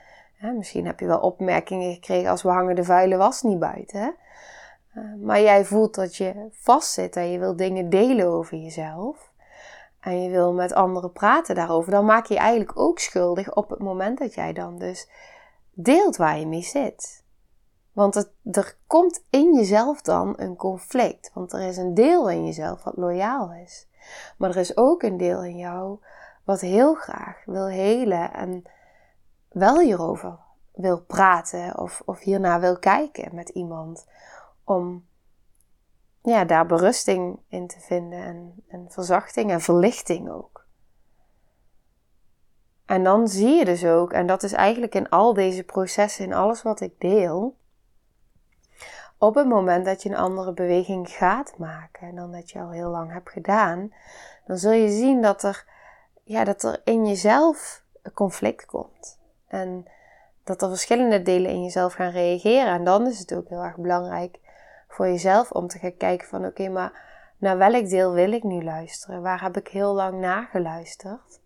misschien 0.56 0.87
heb 0.87 1.00
je 1.00 1.06
wel 1.06 1.20
opmerkingen 1.20 1.94
gekregen 1.94 2.30
als 2.30 2.42
we 2.42 2.49
hangen 2.49 2.75
de 2.75 2.85
vuile 2.85 3.16
was 3.16 3.42
niet 3.42 3.58
buiten. 3.58 4.00
Hè? 4.00 4.11
Eh, 5.00 5.14
maar 5.23 5.40
jij 5.40 5.64
voelt 5.64 5.94
dat 5.94 6.16
je 6.16 6.49
vastzit 6.52 7.16
en 7.16 7.30
je 7.30 7.38
wil 7.38 7.56
dingen 7.56 7.90
delen 7.90 8.26
over 8.26 8.56
jezelf. 8.56 9.35
En 10.06 10.22
je 10.22 10.30
wil 10.30 10.52
met 10.52 10.72
anderen 10.72 11.12
praten 11.12 11.54
daarover. 11.54 11.90
Dan 11.90 12.04
maak 12.04 12.26
je 12.26 12.34
je 12.34 12.40
eigenlijk 12.40 12.78
ook 12.78 12.98
schuldig 12.98 13.54
op 13.54 13.70
het 13.70 13.78
moment 13.78 14.18
dat 14.18 14.34
jij 14.34 14.52
dan 14.52 14.78
dus 14.78 15.08
deelt 15.72 16.16
waar 16.16 16.38
je 16.38 16.46
mee 16.46 16.62
zit. 16.62 17.25
Want 17.92 18.30
er 18.42 18.76
komt 18.86 19.25
in 19.30 19.54
jezelf 19.54 20.02
dan 20.02 20.34
een 20.36 20.56
conflict. 20.56 21.30
Want 21.34 21.52
er 21.52 21.60
is 21.60 21.76
een 21.76 21.94
deel 21.94 22.30
in 22.30 22.44
jezelf 22.44 22.84
wat 22.84 22.96
loyaal 22.96 23.52
is. 23.52 23.88
Maar 24.38 24.50
er 24.50 24.56
is 24.56 24.76
ook 24.76 25.02
een 25.02 25.16
deel 25.16 25.44
in 25.44 25.56
jou 25.56 25.98
wat 26.44 26.60
heel 26.60 26.94
graag 26.94 27.44
wil 27.44 27.66
helen 27.66 28.32
en 28.32 28.62
wel 29.48 29.80
hierover 29.80 30.38
wil 30.75 31.00
praten 31.00 31.78
of, 31.78 32.02
of 32.04 32.20
hiernaar 32.20 32.60
wil 32.60 32.78
kijken 32.78 33.34
met 33.34 33.48
iemand. 33.48 34.06
Om 34.64 35.04
ja, 36.26 36.45
daar 36.45 36.66
berusting 36.66 37.38
in 37.49 37.66
te 37.66 37.80
vinden 37.80 38.18
en, 38.18 38.54
en 38.68 38.87
verzachting 38.88 39.50
en 39.50 39.61
verlichting 39.61 40.30
ook. 40.30 40.66
En 42.87 43.04
dan 43.04 43.28
zie 43.28 43.54
je 43.54 43.64
dus 43.64 43.85
ook, 43.85 44.12
en 44.12 44.26
dat 44.26 44.42
is 44.42 44.52
eigenlijk 44.52 44.95
in 44.95 45.09
al 45.09 45.35
deze 45.35 45.62
processen, 45.64 46.25
in 46.25 46.33
alles 46.33 46.62
wat 46.62 46.80
ik 46.80 47.00
deel, 47.00 47.56
op 49.18 49.35
het 49.35 49.49
moment 49.49 49.85
dat 49.85 50.02
je 50.02 50.09
een 50.09 50.16
andere 50.16 50.52
beweging 50.52 51.11
gaat 51.11 51.59
maken, 51.59 52.14
dan 52.14 52.33
dat 52.33 52.50
je 52.50 52.61
al 52.61 52.71
heel 52.71 52.90
lang 52.90 53.12
hebt 53.12 53.30
gedaan, 53.30 53.92
dan 54.47 54.59
zul 54.59 54.73
je 54.73 54.88
zien 54.88 55.23
dat 55.23 55.42
er, 55.42 55.64
ja, 56.23 56.45
dat 56.45 56.62
er 56.62 56.80
in 56.85 57.06
jezelf 57.06 57.85
een 58.02 58.12
conflict 58.12 58.66
komt. 58.66 59.18
En 59.47 59.87
dat 60.45 60.62
er 60.62 60.68
verschillende 60.68 61.23
delen 61.23 61.50
in 61.50 61.62
jezelf 61.62 61.92
gaan 61.92 62.11
reageren. 62.11 62.73
En 62.73 62.85
dan 62.85 63.06
is 63.06 63.18
het 63.18 63.35
ook 63.35 63.49
heel 63.49 63.62
erg 63.62 63.76
belangrijk 63.76 64.38
voor 64.96 65.06
jezelf 65.06 65.50
om 65.50 65.66
te 65.66 65.78
gaan 65.78 65.96
kijken 65.96 66.28
van 66.28 66.46
oké, 66.46 66.68
maar 66.68 67.04
naar 67.38 67.58
welk 67.58 67.88
deel 67.88 68.12
wil 68.12 68.32
ik 68.32 68.42
nu 68.42 68.62
luisteren? 68.62 69.22
Waar 69.22 69.42
heb 69.42 69.56
ik 69.56 69.68
heel 69.68 69.94
lang 69.94 70.20
naar 70.20 70.46
geluisterd? 70.46 71.40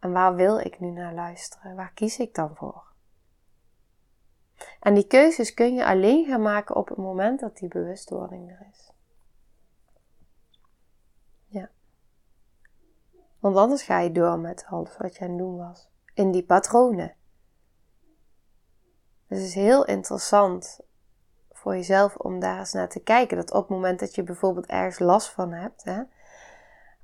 En 0.00 0.12
waar 0.12 0.34
wil 0.34 0.58
ik 0.58 0.80
nu 0.80 0.90
naar 0.90 1.14
luisteren? 1.14 1.76
Waar 1.76 1.92
kies 1.94 2.18
ik 2.18 2.34
dan 2.34 2.56
voor? 2.56 2.82
En 4.80 4.94
die 4.94 5.06
keuzes 5.06 5.54
kun 5.54 5.74
je 5.74 5.86
alleen 5.86 6.26
gaan 6.26 6.42
maken 6.42 6.76
op 6.76 6.88
het 6.88 6.98
moment 6.98 7.40
dat 7.40 7.56
die 7.56 7.68
bewustwording 7.68 8.50
er 8.50 8.66
is. 8.72 8.92
Ja. 11.46 11.70
Want 13.38 13.56
anders 13.56 13.82
ga 13.82 13.98
je 13.98 14.12
door 14.12 14.38
met 14.38 14.66
alles 14.68 14.96
wat 14.96 15.16
je 15.16 15.24
aan 15.24 15.30
het 15.30 15.38
doen 15.38 15.56
was. 15.56 15.88
In 16.14 16.30
die 16.30 16.44
patronen. 16.44 17.14
Dus 19.26 19.38
het 19.38 19.46
is 19.46 19.54
heel 19.54 19.84
interessant 19.84 20.80
voor 21.64 21.74
jezelf 21.74 22.16
om 22.16 22.40
daar 22.40 22.58
eens 22.58 22.72
naar 22.72 22.88
te 22.88 23.00
kijken. 23.00 23.36
Dat 23.36 23.52
op 23.52 23.60
het 23.60 23.68
moment 23.68 24.00
dat 24.00 24.14
je 24.14 24.22
bijvoorbeeld 24.22 24.66
ergens 24.66 24.98
last 24.98 25.30
van 25.30 25.52
hebt, 25.52 25.84
hè, 25.84 26.02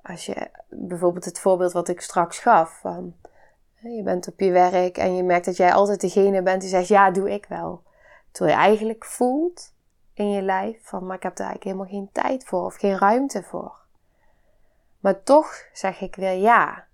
als 0.02 0.26
je 0.26 0.50
bijvoorbeeld 0.69 1.25
het 1.25 1.40
voorbeeld 1.40 1.73
wat 1.73 1.88
ik 1.88 2.00
straks 2.00 2.38
gaf, 2.38 2.79
van 2.81 3.14
je 3.75 4.02
bent 4.02 4.29
op 4.29 4.40
je 4.40 4.50
werk 4.50 4.99
en 4.99 5.17
je 5.17 5.23
merkt 5.23 5.45
dat 5.45 5.57
jij 5.57 5.73
altijd 5.73 6.00
degene 6.00 6.43
bent 6.43 6.61
die 6.61 6.71
zegt: 6.71 6.88
Ja, 6.88 7.11
doe 7.11 7.31
ik 7.31 7.47
wel. 7.47 7.83
Terwijl 8.31 8.57
je 8.57 8.62
eigenlijk 8.62 9.05
voelt 9.05 9.75
in 10.14 10.31
je 10.31 10.43
lijf 10.43 10.79
van: 10.83 11.07
Maar 11.07 11.17
ik 11.17 11.23
heb 11.23 11.37
daar 11.37 11.47
eigenlijk 11.47 11.76
helemaal 11.76 12.00
geen 12.00 12.12
tijd 12.12 12.45
voor 12.45 12.64
of 12.64 12.75
geen 12.75 12.99
ruimte 12.99 13.43
voor. 13.43 13.79
Maar 14.99 15.23
toch 15.23 15.64
zeg 15.73 16.00
ik 16.00 16.17
weer 16.17 16.35
ja. 16.35 16.87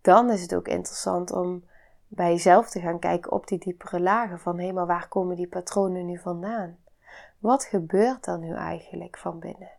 Dan 0.00 0.30
is 0.30 0.42
het 0.42 0.54
ook 0.54 0.68
interessant 0.68 1.32
om 1.32 1.64
bij 2.12 2.30
jezelf 2.30 2.70
te 2.70 2.80
gaan 2.80 2.98
kijken 2.98 3.32
op 3.32 3.46
die 3.46 3.58
diepere 3.58 4.00
lagen 4.00 4.40
van 4.40 4.58
hé, 4.58 4.72
maar 4.72 4.86
waar 4.86 5.08
komen 5.08 5.36
die 5.36 5.48
patronen 5.48 6.06
nu 6.06 6.18
vandaan? 6.18 6.78
Wat 7.38 7.64
gebeurt 7.64 8.26
er 8.26 8.38
nu 8.38 8.54
eigenlijk 8.54 9.18
van 9.18 9.38
binnen? 9.38 9.70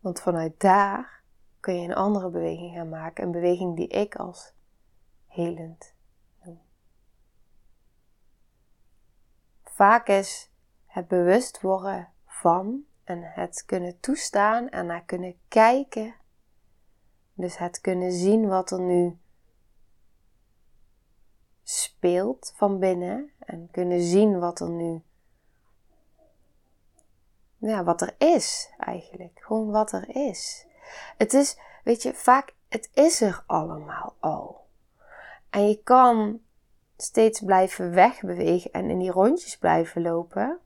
Want 0.00 0.20
vanuit 0.20 0.60
daar 0.60 1.22
kun 1.60 1.74
je 1.74 1.88
een 1.88 1.94
andere 1.94 2.30
beweging 2.30 2.74
gaan 2.74 2.88
maken. 2.88 3.24
Een 3.24 3.30
beweging 3.30 3.76
die 3.76 3.88
ik 3.88 4.16
als 4.16 4.54
helend 5.26 5.94
noem. 6.44 6.60
Vaak 9.62 10.08
is 10.08 10.50
het 10.86 11.08
bewust 11.08 11.60
worden 11.60 12.08
van 12.26 12.84
en 13.04 13.22
het 13.22 13.62
kunnen 13.66 14.00
toestaan 14.00 14.68
en 14.68 14.86
naar 14.86 15.04
kunnen 15.04 15.34
kijken. 15.48 16.14
Dus 17.34 17.58
het 17.58 17.80
kunnen 17.80 18.12
zien 18.12 18.48
wat 18.48 18.70
er 18.70 18.80
nu 18.80 19.18
speelt 21.62 22.52
van 22.56 22.78
binnen 22.78 23.32
en 23.38 23.68
kunnen 23.70 24.00
zien 24.00 24.38
wat 24.38 24.60
er 24.60 24.70
nu 24.70 25.02
ja, 27.68 27.84
wat 27.84 28.00
er 28.00 28.14
is 28.18 28.70
eigenlijk. 28.78 29.40
Gewoon 29.42 29.70
wat 29.70 29.92
er 29.92 30.16
is. 30.16 30.66
Het 31.16 31.32
is, 31.32 31.58
weet 31.84 32.02
je, 32.02 32.14
vaak, 32.14 32.54
het 32.68 32.90
is 32.94 33.20
er 33.20 33.44
allemaal 33.46 34.16
al. 34.20 34.66
En 35.50 35.68
je 35.68 35.82
kan 35.82 36.40
steeds 36.96 37.40
blijven 37.40 37.90
wegbewegen 37.90 38.72
en 38.72 38.90
in 38.90 38.98
die 38.98 39.10
rondjes 39.10 39.58
blijven 39.58 40.02
lopen. 40.02 40.58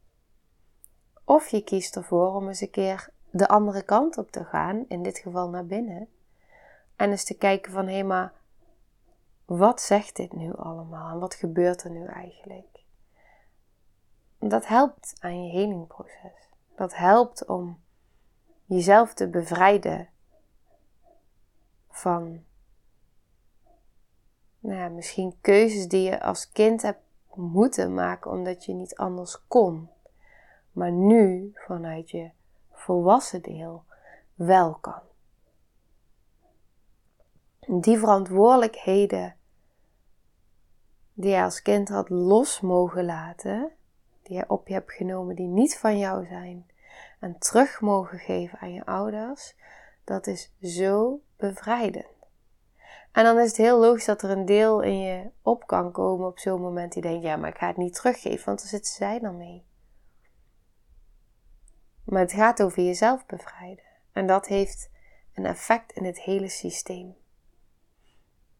Of 1.28 1.49
je 1.49 1.62
kiest 1.62 1.97
ervoor 1.97 2.35
om 2.35 2.49
eens 2.49 2.61
een 2.61 2.71
keer 2.71 3.09
de 3.30 3.49
andere 3.49 3.83
kant 3.83 4.18
op 4.18 4.30
te 4.30 4.45
gaan, 4.45 4.85
in 4.88 5.02
dit 5.02 5.18
geval 5.18 5.49
naar 5.49 5.66
binnen. 5.66 6.09
En 6.97 7.11
eens 7.11 7.25
te 7.25 7.35
kijken 7.35 7.73
van, 7.73 7.88
hé 7.88 8.02
maar, 8.02 8.33
wat 9.45 9.80
zegt 9.80 10.16
dit 10.16 10.33
nu 10.33 10.54
allemaal? 10.54 11.11
En 11.11 11.18
wat 11.18 11.35
gebeurt 11.35 11.83
er 11.83 11.90
nu 11.90 12.04
eigenlijk? 12.04 12.85
Dat 14.38 14.66
helpt 14.66 15.14
aan 15.18 15.45
je 15.45 15.50
helingproces. 15.50 16.49
Dat 16.76 16.97
helpt 16.97 17.47
om 17.47 17.80
jezelf 18.64 19.14
te 19.14 19.28
bevrijden 19.28 20.09
van 21.90 22.45
nou 24.59 24.78
ja, 24.78 24.88
misschien 24.88 25.37
keuzes 25.40 25.88
die 25.88 26.02
je 26.02 26.23
als 26.23 26.50
kind 26.50 26.83
hebt 26.83 27.02
moeten 27.35 27.95
maken 27.95 28.30
omdat 28.30 28.64
je 28.64 28.73
niet 28.73 28.97
anders 28.97 29.47
kon, 29.49 29.88
maar 30.76 30.92
nu 30.92 31.50
vanuit 31.54 32.11
je 32.11 32.30
volwassen 32.73 33.42
deel 33.42 33.85
wel 34.35 34.75
kan. 34.75 35.00
Die 37.80 37.99
verantwoordelijkheden 37.99 39.37
die 41.12 41.30
je 41.30 41.42
als 41.42 41.62
kind 41.62 41.88
had 41.88 42.09
los 42.09 42.61
mogen 42.61 43.04
laten, 43.04 43.71
die 44.23 44.37
je 44.37 44.45
op 44.49 44.68
je 44.68 44.75
hebt 44.75 44.92
genomen, 44.92 45.37
die 45.37 45.47
niet 45.47 45.78
van 45.78 45.99
jou 45.99 46.26
zijn, 46.26 46.66
en 47.21 47.38
terug 47.38 47.80
mogen 47.80 48.18
geven 48.18 48.59
aan 48.59 48.73
je 48.73 48.85
ouders, 48.85 49.56
dat 50.04 50.26
is 50.26 50.52
zo 50.61 51.21
bevrijdend. 51.37 52.06
En 53.12 53.25
dan 53.25 53.38
is 53.38 53.49
het 53.49 53.56
heel 53.56 53.78
logisch 53.78 54.04
dat 54.04 54.23
er 54.23 54.30
een 54.30 54.47
deel 54.47 54.80
in 54.80 55.00
je 55.00 55.30
op 55.42 55.66
kan 55.66 55.92
komen 55.92 56.26
op 56.26 56.38
zo'n 56.38 56.61
moment 56.61 56.92
die 56.92 57.02
denkt, 57.02 57.23
ja, 57.23 57.37
maar 57.37 57.50
ik 57.50 57.59
ga 57.59 57.66
het 57.66 57.76
niet 57.76 57.95
teruggeven, 57.95 58.47
want 58.47 58.59
daar 58.59 58.68
zitten 58.68 58.92
zij 58.92 59.18
dan 59.18 59.37
mee. 59.37 59.64
Maar 62.07 62.21
het 62.21 62.33
gaat 62.33 62.62
over 62.62 62.83
jezelf 62.83 63.27
bevrijden. 63.27 63.85
En 64.12 64.27
dat 64.27 64.47
heeft 64.47 64.90
een 65.35 65.47
effect 65.47 65.92
in 65.92 66.05
het 66.05 66.21
hele 66.21 66.49
systeem. 66.49 67.16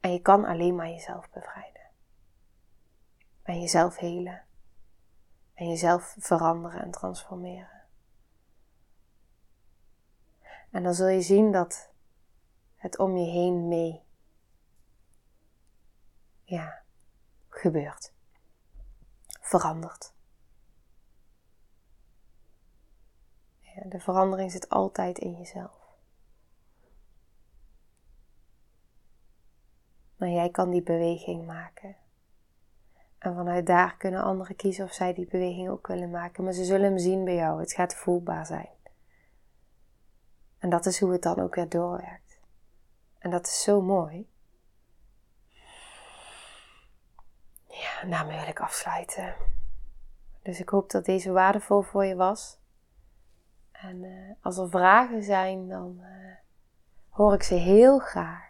En 0.01 0.13
je 0.13 0.21
kan 0.21 0.45
alleen 0.45 0.75
maar 0.75 0.89
jezelf 0.89 1.31
bevrijden. 1.31 1.83
En 3.43 3.61
jezelf 3.61 3.97
helen 3.97 4.45
en 5.55 5.69
jezelf 5.69 6.17
veranderen 6.19 6.83
en 6.83 6.91
transformeren. 6.91 7.83
En 10.71 10.83
dan 10.83 10.95
zul 10.95 11.09
je 11.09 11.21
zien 11.21 11.53
dat 11.53 11.91
het 12.75 12.99
om 12.99 13.17
je 13.17 13.31
heen 13.31 13.69
mee 13.69 14.03
ja, 16.43 16.83
gebeurt. 17.49 18.13
Verandert. 19.41 20.16
De 23.89 24.01
verandering 24.01 24.51
zit 24.51 24.69
altijd 24.69 25.19
in 25.19 25.37
jezelf. 25.37 25.85
Maar 30.17 30.29
jij 30.29 30.51
kan 30.51 30.71
die 30.71 30.83
beweging 30.83 31.47
maken. 31.47 31.97
En 33.19 33.35
vanuit 33.35 33.67
daar 33.67 33.97
kunnen 33.97 34.23
anderen 34.23 34.57
kiezen 34.57 34.85
of 34.85 34.93
zij 34.93 35.15
die 35.15 35.27
beweging 35.27 35.69
ook 35.69 35.87
willen 35.87 36.11
maken. 36.11 36.45
Maar 36.45 36.53
ze 36.53 36.65
zullen 36.65 36.89
hem 36.89 36.99
zien 36.99 37.25
bij 37.25 37.35
jou. 37.35 37.61
Het 37.61 37.73
gaat 37.73 37.95
voelbaar 37.95 38.47
zijn. 38.47 38.69
En 40.59 40.71
dat 40.71 40.87
is 40.87 41.01
hoe 41.01 41.13
het 41.13 41.23
dan 41.23 41.41
ook 41.41 41.55
weer 41.55 41.69
doorwerkt. 41.69 42.41
En 43.19 43.31
dat 43.31 43.47
is 43.47 43.63
zo 43.63 43.81
mooi. 43.81 44.29
Ja, 47.69 48.09
daarmee 48.09 48.39
wil 48.39 48.49
ik 48.49 48.61
afsluiten. 48.61 49.35
Dus 50.43 50.61
ik 50.61 50.69
hoop 50.69 50.91
dat 50.91 51.05
deze 51.05 51.33
waardevol 51.33 51.83
voor 51.83 52.05
je 52.05 52.17
was. 52.17 52.59
En 53.81 54.03
uh, 54.03 54.11
als 54.41 54.59
er 54.59 54.69
vragen 54.69 55.23
zijn, 55.23 55.69
dan 55.69 55.97
uh, 56.01 56.07
hoor 57.09 57.35
ik 57.35 57.43
ze 57.43 57.55
heel 57.55 57.99
graag. 57.99 58.45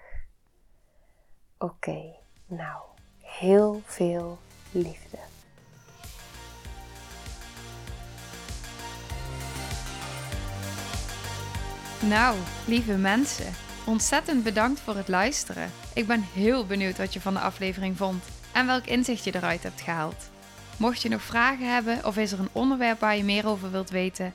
Oké, 1.59 2.15
nou, 2.47 2.83
heel 3.21 3.81
veel 3.85 4.39
liefde. 4.71 5.19
Nou, 12.09 12.37
lieve 12.67 12.97
mensen, 12.97 13.53
ontzettend 13.87 14.45
bedankt 14.45 14.81
voor 14.81 14.97
het 14.97 15.09
luisteren. 15.09 15.71
Ik 15.95 16.07
ben 16.07 16.23
heel 16.23 16.67
benieuwd 16.67 16.99
wat 16.99 17.13
je 17.13 17.21
van 17.21 17.35
de 17.35 17.41
aflevering 17.41 17.97
vond 17.97 18.25
en 18.53 18.67
welk 18.67 18.85
inzicht 18.85 19.25
je 19.25 19.35
eruit 19.35 19.63
hebt 19.63 19.81
gehaald. 19.81 20.31
Mocht 20.77 21.03
je 21.03 21.09
nog 21.09 21.23
vragen 21.23 21.73
hebben 21.73 22.05
of 22.05 22.17
is 22.17 22.33
er 22.33 22.41
een 22.41 22.49
onderwerp 22.53 23.01
waar 23.01 23.17
je 23.17 23.25
meer 23.25 23.47
over 23.47 23.71
wilt 23.71 23.91
weten, 23.91 24.35